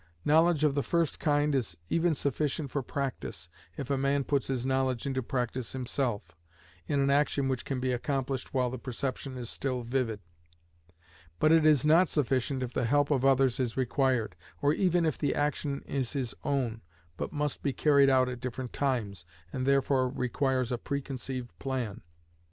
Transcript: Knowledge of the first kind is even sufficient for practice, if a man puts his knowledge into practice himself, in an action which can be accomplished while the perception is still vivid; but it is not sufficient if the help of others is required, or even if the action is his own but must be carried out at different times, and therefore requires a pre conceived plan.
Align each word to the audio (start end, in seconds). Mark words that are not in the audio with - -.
Knowledge 0.25 0.63
of 0.63 0.73
the 0.73 0.81
first 0.81 1.19
kind 1.19 1.53
is 1.53 1.77
even 1.87 2.15
sufficient 2.15 2.71
for 2.71 2.81
practice, 2.81 3.49
if 3.77 3.91
a 3.91 3.99
man 3.99 4.23
puts 4.23 4.47
his 4.47 4.65
knowledge 4.65 5.05
into 5.05 5.21
practice 5.21 5.73
himself, 5.73 6.35
in 6.87 6.99
an 6.99 7.11
action 7.11 7.47
which 7.47 7.63
can 7.65 7.79
be 7.79 7.91
accomplished 7.91 8.51
while 8.51 8.71
the 8.71 8.79
perception 8.79 9.37
is 9.37 9.47
still 9.47 9.83
vivid; 9.83 10.19
but 11.37 11.51
it 11.51 11.67
is 11.67 11.85
not 11.85 12.09
sufficient 12.09 12.63
if 12.63 12.73
the 12.73 12.85
help 12.85 13.11
of 13.11 13.23
others 13.23 13.59
is 13.59 13.77
required, 13.77 14.35
or 14.59 14.73
even 14.73 15.05
if 15.05 15.19
the 15.19 15.35
action 15.35 15.83
is 15.85 16.13
his 16.13 16.33
own 16.43 16.81
but 17.15 17.31
must 17.31 17.61
be 17.61 17.71
carried 17.71 18.09
out 18.09 18.27
at 18.27 18.39
different 18.39 18.73
times, 18.73 19.23
and 19.53 19.67
therefore 19.67 20.09
requires 20.09 20.71
a 20.71 20.79
pre 20.79 20.99
conceived 20.99 21.51
plan. 21.59 22.01